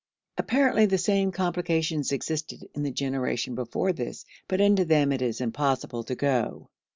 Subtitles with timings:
[0.39, 5.39] Apparently the same complications existed in the generation before this, but into them it is
[5.41, 6.71] impossible to go.